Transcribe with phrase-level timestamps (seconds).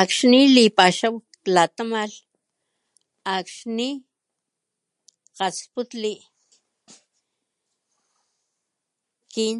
[0.00, 1.14] Akxni lipaxaw
[1.44, 2.16] klatamalh
[3.36, 3.88] akxni
[5.36, 6.12] kgalhsputli
[9.32, 9.56] kin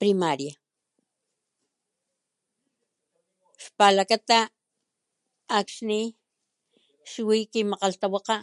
[0.00, 0.54] primaria
[3.64, 4.38] xpalakata
[5.60, 6.00] akxni
[7.10, 8.36] xwi kin makgalhtawakga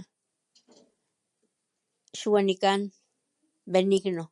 [2.19, 2.81] xwanikan
[3.71, 4.25] Benigno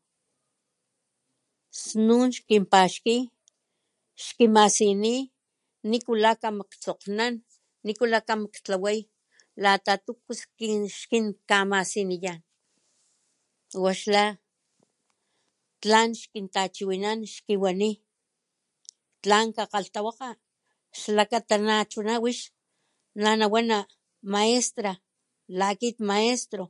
[1.84, 3.16] snun xkin paxki
[4.24, 5.16] xkimasini
[5.90, 7.34] nikula kamatsokgnan
[7.86, 9.00] nikula kama ktlaway
[9.64, 12.40] lata tuku skin xkin xkinkamasiniyan
[13.84, 14.24] wa xla
[15.82, 17.90] tlan xkintachiwinan xkiwani
[19.24, 20.30] tlan kgakgalhtawakga
[21.00, 22.38] xlakata nachuna wix
[23.24, 23.78] na nawana
[24.34, 24.94] maestra
[25.60, 26.64] la kit maestro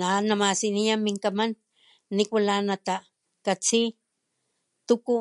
[0.00, 1.52] la namasiniya min kaman
[2.16, 3.82] nikula natakatsi
[4.88, 5.16] tuku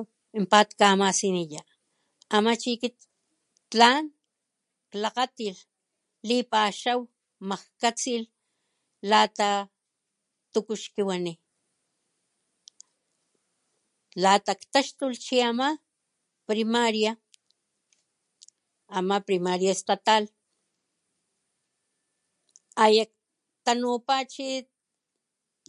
[0.52, 1.62] pat kamasiniya
[2.36, 2.98] ama chi kit
[3.72, 4.04] tlan
[4.92, 5.60] klakgatilh
[6.28, 7.00] lipaxaw
[7.50, 8.30] majkatsilh
[9.10, 9.50] lata
[10.54, 11.34] tuku xkiwani
[14.24, 15.68] lata ktaxtulh chi ama
[16.48, 17.12] primaria,
[18.98, 20.24] ama primaria Estatal
[22.84, 24.48] aya ktanupa chi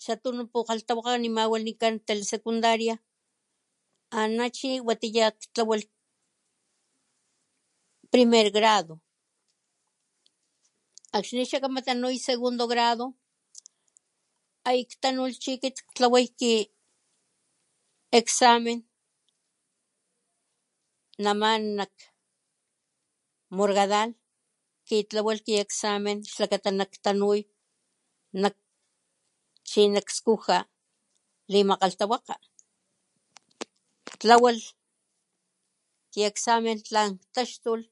[0.03, 2.95] xa tunu pukgalhtawakga ama wanikan Telesecundaria
[4.19, 5.89] ana chi watiya ktlawalh
[8.13, 8.95] primer grado
[11.17, 13.05] akxni xakama tanuy segundo grado
[14.69, 16.55] aya ktanulh chi kit ktlawa ki
[18.21, 18.79] examen
[21.25, 21.95] nama nak
[23.57, 24.11] Morgadal
[24.87, 27.41] jkitlawalh ki examen xlakata nak tanuy
[28.41, 28.55] nak
[29.69, 30.59] chi nak skuja
[31.53, 32.35] limakgalhtawakga
[34.19, 34.65] ktlawalh
[36.13, 37.87] ki examen tlan ktaxtulh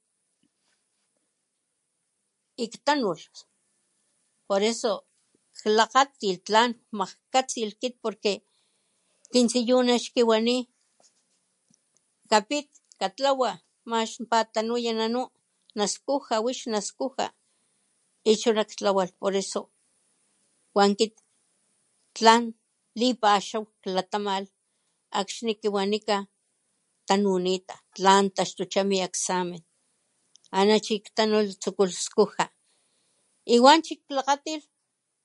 [2.63, 3.27] y ktanulh
[4.49, 4.93] por eso
[5.61, 8.33] klakgatilh tlan kmajkatsilh kit porque
[9.33, 10.57] kin tsiyuna xkiwani
[12.31, 12.69] kapit
[13.01, 13.51] katlawa
[13.93, 15.23] max pat tanuya nanu
[15.79, 17.27] naskuja wix naskuja
[18.31, 19.61] y chuna ktawalh por eso
[20.73, 21.15] kwan kit
[22.17, 22.43] tlan
[23.01, 24.51] lipaxaw klatamalh
[25.21, 26.17] akxni ki wanika
[27.09, 29.63] tanunita tlan taxtucha mi examen
[30.59, 32.45] ana chi ktanulh ktsukulh skuja
[33.55, 34.67] y wanchi klakgatilh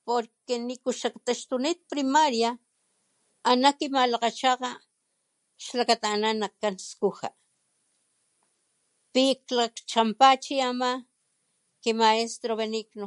[0.06, 2.50] porque niku xak ktaxtunit kit primaria
[3.50, 4.70] ana kimalakgachaka
[5.64, 7.28] xlakata ana nakan skuja
[9.12, 10.90] pi klakgchanpa chi ama
[11.82, 13.06] ki maestro Benigno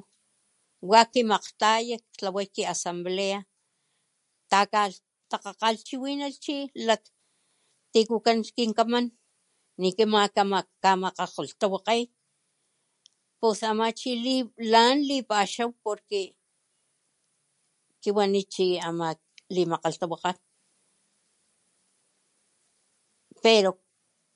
[0.91, 3.39] wa kimakgtayalh ktlawalh ki asamblea
[4.49, 6.55] jkatakgalhchiwinal chi
[6.87, 9.05] kaxtikukan kin kaman
[9.79, 10.03] niku
[10.83, 11.95] kamakgalhtawakge
[13.39, 14.11] pus ama chi
[14.73, 16.19] lan lipaxaw porque
[18.01, 19.07] kiwani chi ama
[19.55, 20.31] limakgalhtawakga
[23.43, 23.71] pero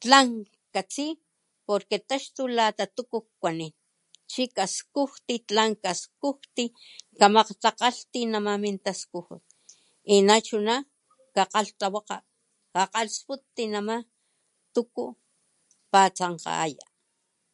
[0.01, 1.07] tlan jkatsi
[1.67, 3.73] porque taxtulh lata tuku kuanin
[4.31, 6.63] chi kaskujti tlan kaskujti
[7.19, 9.43] kamakgtakgalhti nama min taskujut
[10.07, 10.75] nina chuna
[11.35, 12.15] ka kkgalhtawakga
[12.73, 13.95] kakalhsputti nama
[14.75, 15.05] tuku
[15.91, 16.83] patsankgaya